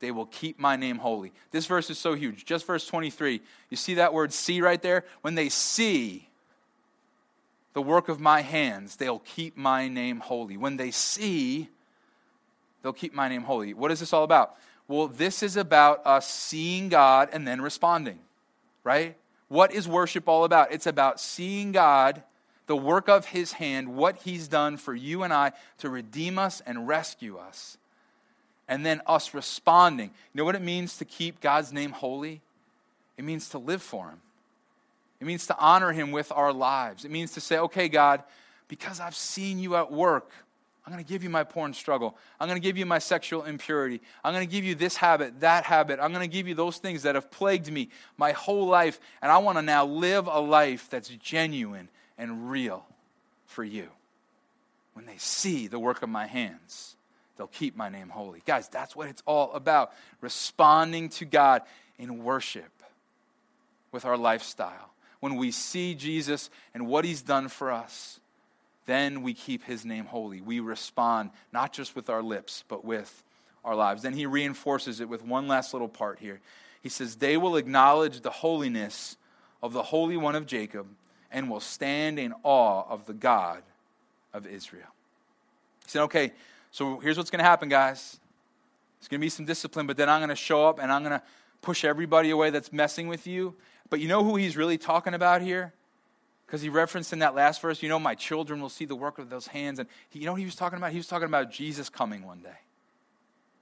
[0.00, 1.32] they will keep my name holy.
[1.52, 2.44] This verse is so huge.
[2.44, 3.40] Just verse 23.
[3.70, 5.04] You see that word see right there?
[5.22, 6.28] When they see
[7.74, 10.56] the work of my hands, they'll keep my name holy.
[10.56, 11.68] When they see,
[12.82, 13.74] they'll keep my name holy.
[13.74, 14.56] What is this all about?
[14.88, 18.18] Well, this is about us seeing God and then responding,
[18.84, 19.16] right?
[19.48, 20.72] What is worship all about?
[20.72, 22.22] It's about seeing God,
[22.66, 26.60] the work of His hand, what He's done for you and I to redeem us
[26.66, 27.78] and rescue us,
[28.68, 30.08] and then us responding.
[30.08, 32.42] You know what it means to keep God's name holy?
[33.16, 34.20] It means to live for Him.
[35.22, 37.04] It means to honor Him with our lives.
[37.04, 38.24] It means to say, okay, God,
[38.66, 40.32] because I've seen you at work,
[40.84, 42.16] I'm going to give you my porn struggle.
[42.40, 44.00] I'm going to give you my sexual impurity.
[44.24, 46.00] I'm going to give you this habit, that habit.
[46.02, 48.98] I'm going to give you those things that have plagued me my whole life.
[49.22, 52.84] And I want to now live a life that's genuine and real
[53.46, 53.90] for you.
[54.94, 56.96] When they see the work of my hands,
[57.36, 58.42] they'll keep my name holy.
[58.44, 61.62] Guys, that's what it's all about responding to God
[61.96, 62.72] in worship
[63.92, 64.91] with our lifestyle
[65.22, 68.18] when we see Jesus and what he's done for us,
[68.86, 70.40] then we keep his name holy.
[70.40, 73.22] We respond not just with our lips, but with
[73.64, 74.02] our lives.
[74.02, 76.40] Then he reinforces it with one last little part here.
[76.82, 79.16] He says, They will acknowledge the holiness
[79.62, 80.88] of the Holy One of Jacob
[81.30, 83.62] and will stand in awe of the God
[84.34, 84.88] of Israel.
[85.84, 86.32] He said, Okay,
[86.72, 88.18] so here's what's going to happen, guys.
[88.98, 91.04] It's going to be some discipline, but then I'm going to show up and I'm
[91.04, 91.22] going to
[91.60, 93.54] push everybody away that's messing with you,
[93.92, 95.74] but you know who he's really talking about here?
[96.46, 99.18] Because he referenced in that last verse, you know, my children will see the work
[99.18, 99.78] of those hands.
[99.78, 100.92] And he, you know what he was talking about?
[100.92, 102.56] He was talking about Jesus coming one day.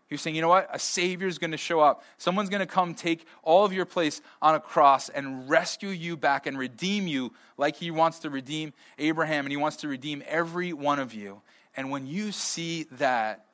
[0.06, 0.68] He was saying, you know what?
[0.72, 2.04] A Savior is going to show up.
[2.16, 6.16] Someone's going to come take all of your place on a cross and rescue you
[6.16, 10.22] back and redeem you like he wants to redeem Abraham and he wants to redeem
[10.28, 11.42] every one of you.
[11.76, 13.46] And when you see that,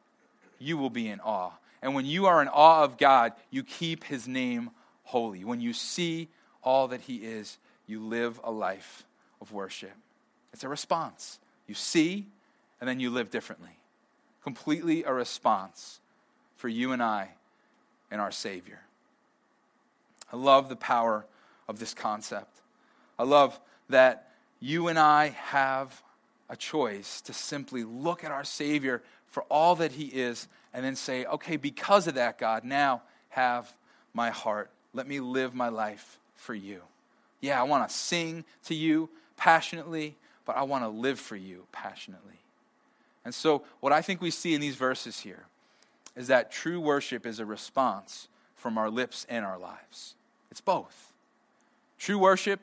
[0.58, 1.52] you will be in awe.
[1.80, 4.68] And when you are in awe of God, you keep his name
[5.04, 5.42] holy.
[5.42, 6.28] When you see
[6.66, 9.04] all that He is, you live a life
[9.40, 9.94] of worship.
[10.52, 11.38] It's a response.
[11.66, 12.26] You see,
[12.80, 13.78] and then you live differently.
[14.42, 16.00] Completely a response
[16.56, 17.30] for you and I
[18.10, 18.80] and our Savior.
[20.32, 21.24] I love the power
[21.68, 22.60] of this concept.
[23.18, 26.02] I love that you and I have
[26.50, 30.96] a choice to simply look at our Savior for all that He is and then
[30.96, 33.72] say, okay, because of that, God, now have
[34.12, 34.70] my heart.
[34.92, 36.82] Let me live my life for you.
[37.40, 41.66] Yeah, I want to sing to you passionately, but I want to live for you
[41.72, 42.40] passionately.
[43.24, 45.46] And so, what I think we see in these verses here
[46.14, 50.14] is that true worship is a response from our lips and our lives.
[50.50, 51.12] It's both.
[51.98, 52.60] True worship,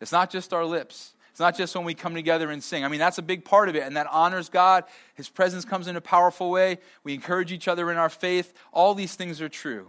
[0.00, 1.14] it's not just our lips.
[1.30, 2.84] It's not just when we come together and sing.
[2.84, 4.84] I mean, that's a big part of it, and that honors God.
[5.14, 6.78] His presence comes in a powerful way.
[7.04, 8.52] We encourage each other in our faith.
[8.70, 9.88] All these things are true.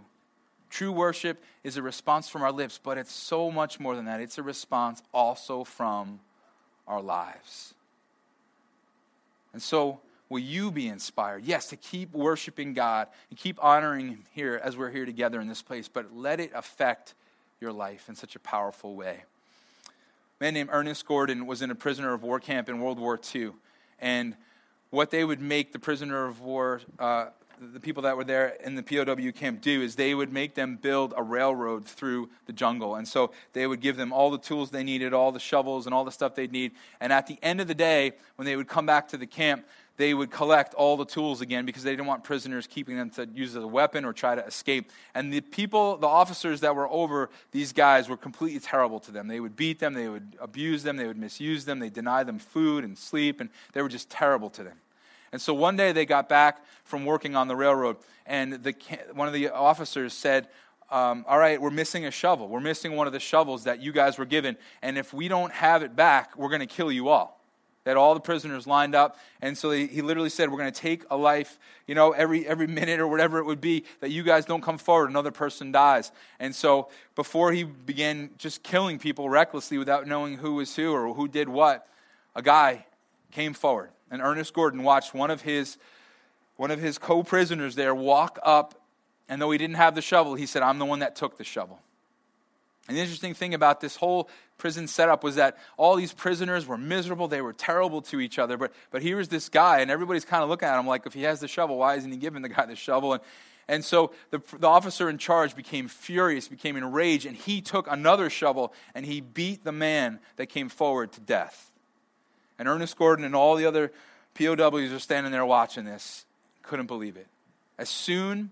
[0.74, 4.20] True worship is a response from our lips, but it's so much more than that.
[4.20, 6.18] It's a response also from
[6.88, 7.74] our lives.
[9.52, 11.44] And so, will you be inspired?
[11.44, 15.46] Yes, to keep worshiping God and keep honoring Him here as we're here together in
[15.46, 17.14] this place, but let it affect
[17.60, 19.22] your life in such a powerful way.
[19.86, 23.16] A man named Ernest Gordon was in a prisoner of war camp in World War
[23.32, 23.52] II.
[24.00, 24.34] And
[24.90, 27.26] what they would make the prisoner of war uh,
[27.72, 30.76] the people that were there in the POW camp do is they would make them
[30.76, 32.94] build a railroad through the jungle.
[32.94, 35.94] And so they would give them all the tools they needed, all the shovels and
[35.94, 36.72] all the stuff they'd need.
[37.00, 39.64] And at the end of the day, when they would come back to the camp,
[39.96, 43.28] they would collect all the tools again because they didn't want prisoners keeping them to
[43.32, 44.90] use as a weapon or try to escape.
[45.14, 49.28] And the people, the officers that were over these guys were completely terrible to them.
[49.28, 52.38] They would beat them, they would abuse them, they would misuse them, they deny them
[52.38, 54.76] food and sleep, and they were just terrible to them.
[55.34, 58.72] And so one day they got back from working on the railroad, and the,
[59.14, 60.46] one of the officers said,
[60.92, 62.46] um, All right, we're missing a shovel.
[62.46, 64.56] We're missing one of the shovels that you guys were given.
[64.80, 67.40] And if we don't have it back, we're going to kill you all.
[67.82, 69.18] That all the prisoners lined up.
[69.42, 72.46] And so he, he literally said, We're going to take a life, you know, every,
[72.46, 75.72] every minute or whatever it would be that you guys don't come forward, another person
[75.72, 76.12] dies.
[76.38, 81.12] And so before he began just killing people recklessly without knowing who was who or
[81.12, 81.88] who did what,
[82.36, 82.86] a guy
[83.32, 85.76] came forward and Ernest Gordon watched one of his,
[86.56, 88.74] one of his co prisoners there walk up,
[89.28, 91.44] and though he didn't have the shovel, he said, I'm the one that took the
[91.44, 91.80] shovel.
[92.86, 96.76] And the interesting thing about this whole prison setup was that all these prisoners were
[96.76, 97.28] miserable.
[97.28, 98.56] They were terrible to each other.
[98.56, 101.14] But, but here was this guy, and everybody's kind of looking at him like, if
[101.14, 103.14] he has the shovel, why isn't he giving the guy the shovel?
[103.14, 103.22] And,
[103.66, 108.28] and so the, the officer in charge became furious, became enraged, and he took another
[108.28, 111.72] shovel and he beat the man that came forward to death.
[112.58, 113.92] And Ernest Gordon and all the other
[114.34, 116.24] POWs are standing there watching this.
[116.62, 117.26] Couldn't believe it.
[117.78, 118.50] As soon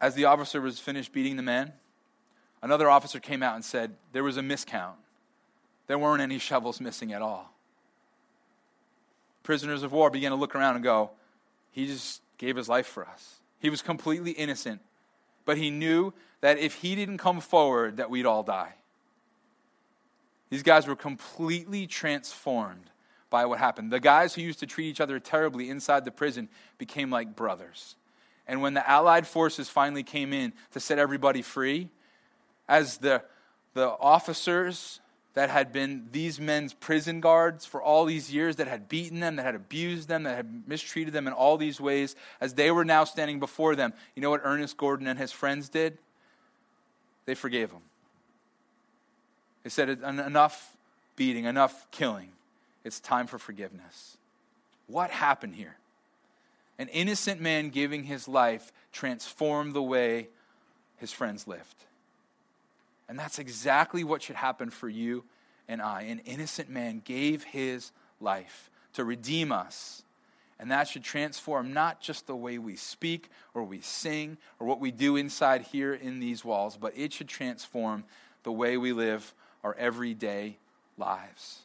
[0.00, 1.72] as the officer was finished beating the man,
[2.62, 4.94] another officer came out and said there was a miscount.
[5.86, 7.52] There weren't any shovels missing at all.
[9.42, 11.10] Prisoners of war began to look around and go,
[11.72, 13.40] He just gave his life for us.
[13.58, 14.80] He was completely innocent,
[15.44, 18.74] but he knew that if he didn't come forward, that we'd all die.
[20.50, 22.90] These guys were completely transformed
[23.32, 23.90] by what happened.
[23.90, 27.96] The guys who used to treat each other terribly inside the prison became like brothers.
[28.46, 31.88] And when the Allied forces finally came in to set everybody free,
[32.68, 33.22] as the,
[33.72, 35.00] the officers
[35.32, 39.36] that had been these men's prison guards for all these years, that had beaten them,
[39.36, 42.84] that had abused them, that had mistreated them in all these ways, as they were
[42.84, 45.96] now standing before them, you know what Ernest Gordon and his friends did?
[47.24, 47.80] They forgave him.
[49.62, 50.76] They said, enough
[51.16, 52.28] beating, enough killing.
[52.84, 54.16] It's time for forgiveness.
[54.86, 55.76] What happened here?
[56.78, 60.28] An innocent man giving his life transformed the way
[60.96, 61.84] his friends lived.
[63.08, 65.24] And that's exactly what should happen for you
[65.68, 66.02] and I.
[66.02, 70.02] An innocent man gave his life to redeem us.
[70.58, 74.80] And that should transform not just the way we speak or we sing or what
[74.80, 78.04] we do inside here in these walls, but it should transform
[78.44, 80.56] the way we live our everyday
[80.96, 81.62] lives.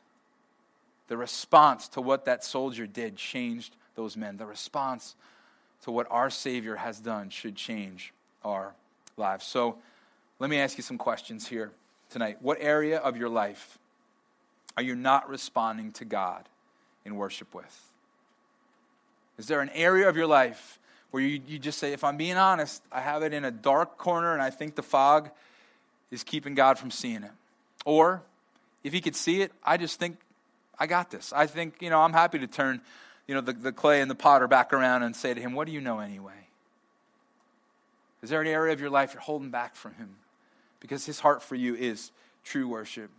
[1.07, 4.37] The response to what that soldier did changed those men.
[4.37, 5.15] The response
[5.83, 8.73] to what our Savior has done should change our
[9.15, 9.45] lives.
[9.45, 9.77] So
[10.39, 11.71] let me ask you some questions here
[12.09, 12.37] tonight.
[12.41, 13.77] What area of your life
[14.75, 16.47] are you not responding to God
[17.05, 17.91] in worship with?
[19.37, 20.79] Is there an area of your life
[21.11, 23.97] where you, you just say, if I'm being honest, I have it in a dark
[23.97, 25.29] corner and I think the fog
[26.11, 27.31] is keeping God from seeing it?
[27.85, 28.21] Or
[28.83, 30.17] if he could see it, I just think
[30.79, 31.33] I got this.
[31.33, 32.81] I think, you know, I'm happy to turn,
[33.27, 35.67] you know, the, the clay and the potter back around and say to him, What
[35.67, 36.47] do you know anyway?
[38.21, 40.15] Is there an area of your life you're holding back from him?
[40.79, 42.11] Because his heart for you is
[42.43, 43.09] true worship.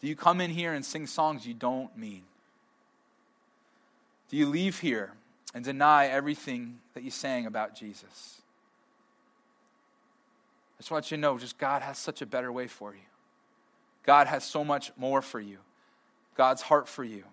[0.00, 2.22] Do you come in here and sing songs you don't mean?
[4.28, 5.12] Do you leave here
[5.54, 8.40] and deny everything that you sang about Jesus?
[10.76, 13.00] I just want you to know just God has such a better way for you.
[14.04, 15.58] God has so much more for you.
[16.36, 17.24] God's heart for you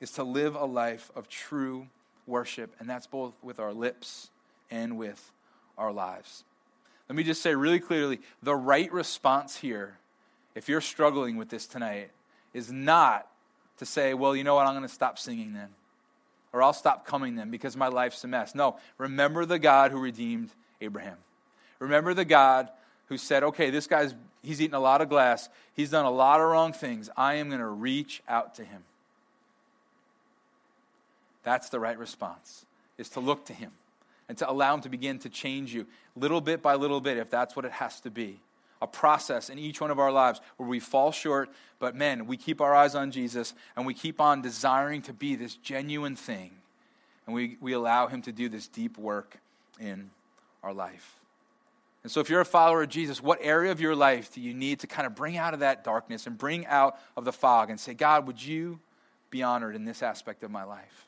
[0.00, 1.86] is to live a life of true
[2.26, 4.30] worship, and that's both with our lips
[4.70, 5.32] and with
[5.76, 6.44] our lives.
[7.08, 9.98] Let me just say really clearly the right response here,
[10.54, 12.10] if you're struggling with this tonight,
[12.54, 13.26] is not
[13.78, 15.68] to say, well, you know what, I'm going to stop singing then.
[16.52, 18.54] Or I'll stop coming then because my life's a mess.
[18.54, 21.16] No, remember the God who redeemed Abraham.
[21.78, 22.68] Remember the God
[23.06, 25.48] who said, okay, this guy's, he's eaten a lot of glass.
[25.74, 27.10] He's done a lot of wrong things.
[27.16, 28.82] I am going to reach out to him.
[31.42, 32.64] That's the right response,
[32.98, 33.72] is to look to him
[34.28, 37.30] and to allow him to begin to change you little bit by little bit, if
[37.30, 38.38] that's what it has to be.
[38.82, 42.36] A process in each one of our lives where we fall short, but men, we
[42.36, 46.52] keep our eyes on Jesus and we keep on desiring to be this genuine thing.
[47.26, 49.38] And we, we allow him to do this deep work
[49.78, 50.10] in
[50.62, 51.16] our life.
[52.02, 54.54] And so, if you're a follower of Jesus, what area of your life do you
[54.54, 57.68] need to kind of bring out of that darkness and bring out of the fog
[57.70, 58.80] and say, God, would you
[59.28, 61.06] be honored in this aspect of my life?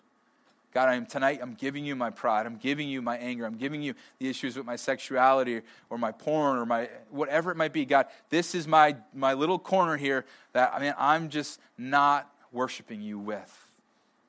[0.75, 2.47] God, I'm, tonight I'm giving you my pride.
[2.47, 3.45] I'm giving you my anger.
[3.45, 5.61] I'm giving you the issues with my sexuality
[5.91, 7.85] or my porn or my whatever it might be.
[7.85, 13.03] God, this is my, my little corner here that I mean I'm just not worshiping
[13.03, 13.69] you with.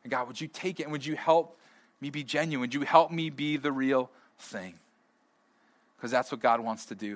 [0.04, 1.58] And God, would you take it and would you help
[2.02, 2.62] me be genuine?
[2.62, 4.74] Would you help me be the real thing?
[6.04, 7.14] Because that's what God wants to do.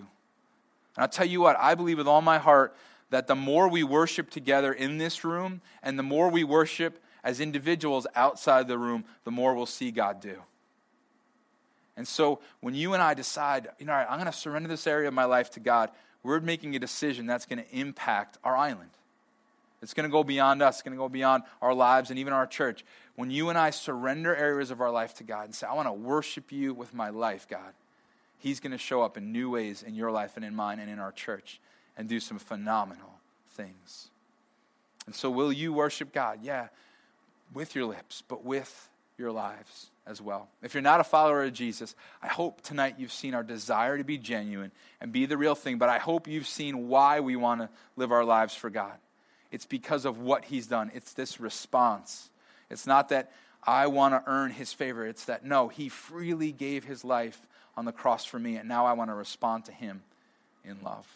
[0.95, 2.73] And I'll tell you what, I believe with all my heart
[3.09, 7.41] that the more we worship together in this room and the more we worship as
[7.41, 10.35] individuals outside the room, the more we'll see God do.
[11.97, 15.09] And so when you and I decide, you know, I'm going to surrender this area
[15.09, 15.91] of my life to God,
[16.23, 18.91] we're making a decision that's going to impact our island.
[19.81, 22.31] It's going to go beyond us, it's going to go beyond our lives and even
[22.31, 22.85] our church.
[23.17, 25.89] When you and I surrender areas of our life to God and say, I want
[25.89, 27.73] to worship you with my life, God,
[28.37, 30.89] He's going to show up in new ways in your life and in mine and
[30.89, 31.59] in our church
[31.97, 33.19] and do some phenomenal
[33.51, 34.09] things.
[35.05, 36.39] And so, will you worship God?
[36.43, 36.67] Yeah,
[37.53, 40.47] with your lips, but with your lives as well.
[40.61, 44.03] If you're not a follower of Jesus, I hope tonight you've seen our desire to
[44.03, 44.71] be genuine
[45.01, 48.11] and be the real thing, but I hope you've seen why we want to live
[48.11, 48.93] our lives for God.
[49.51, 52.29] It's because of what He's done, it's this response.
[52.69, 53.31] It's not that
[53.63, 57.47] I want to earn His favor, it's that no, He freely gave His life
[57.77, 60.01] on the cross for me, and now I want to respond to Him
[60.65, 61.07] in love.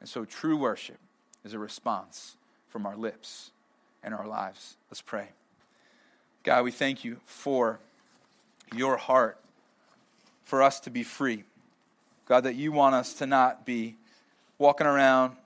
[0.00, 0.98] And so true worship
[1.44, 2.34] is a response
[2.68, 3.52] from our lips
[4.02, 4.76] and our lives.
[4.90, 5.28] Let's pray.
[6.42, 7.78] God, we thank you for
[8.74, 9.38] your heart
[10.44, 11.44] for us to be free.
[12.26, 13.96] God, that you want us to not be
[14.58, 15.36] walking around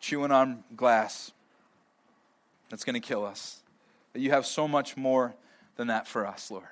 [0.00, 1.32] chewing on glass
[2.70, 3.60] that's going to kill us.
[4.12, 5.34] That you have so much more
[5.76, 6.64] than that for us, Lord.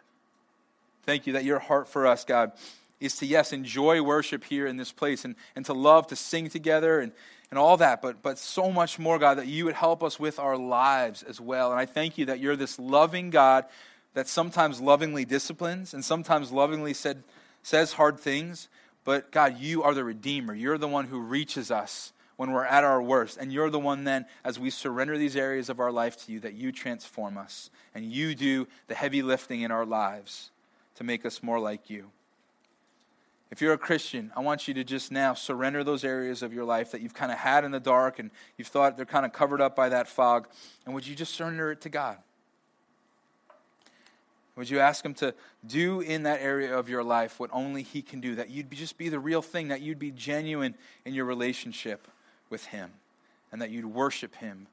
[1.11, 2.53] Thank you that your heart for us, God,
[3.01, 6.49] is to, yes, enjoy worship here in this place and, and to love to sing
[6.49, 7.11] together and,
[7.51, 10.39] and all that, but, but so much more, God, that you would help us with
[10.39, 11.73] our lives as well.
[11.73, 13.65] And I thank you that you're this loving God
[14.15, 17.25] that sometimes lovingly disciplines and sometimes lovingly said,
[17.65, 18.69] says hard things.
[19.03, 20.55] But God, you are the Redeemer.
[20.55, 23.37] You're the one who reaches us when we're at our worst.
[23.37, 26.39] And you're the one then, as we surrender these areas of our life to you,
[26.39, 30.53] that you transform us and you do the heavy lifting in our lives
[30.97, 32.11] to make us more like you.
[33.51, 36.65] If you're a Christian, I want you to just now surrender those areas of your
[36.65, 39.33] life that you've kind of had in the dark and you've thought they're kind of
[39.33, 40.47] covered up by that fog.
[40.87, 42.19] And would you just surrender it to God?
[44.55, 45.35] Would you ask Him to
[45.67, 48.37] do in that area of your life what only He can do?
[48.37, 50.75] That you'd just be the real thing, that you'd be genuine
[51.05, 52.07] in your relationship
[52.51, 52.91] with Him
[53.51, 54.67] and that you'd worship Him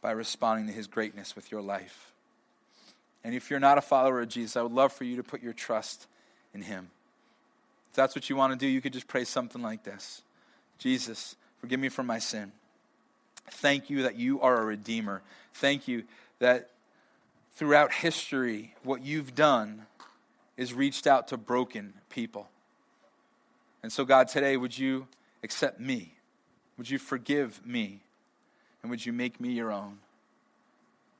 [0.00, 2.12] by responding to His greatness with your life.
[3.26, 5.42] And if you're not a follower of Jesus, I would love for you to put
[5.42, 6.06] your trust
[6.54, 6.90] in Him.
[7.90, 10.22] If that's what you want to do, you could just pray something like this
[10.78, 12.52] Jesus, forgive me for my sin.
[13.50, 15.22] Thank you that you are a redeemer.
[15.54, 16.04] Thank you
[16.38, 16.70] that
[17.56, 19.86] throughout history, what you've done
[20.56, 22.48] is reached out to broken people.
[23.82, 25.08] And so, God, today, would you
[25.42, 26.12] accept me
[26.78, 28.02] would you forgive me?
[28.82, 29.98] And would you make me your own?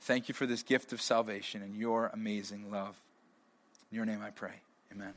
[0.00, 2.96] Thank you for this gift of salvation and your amazing love.
[3.90, 4.60] In your name I pray.
[4.92, 5.14] Amen.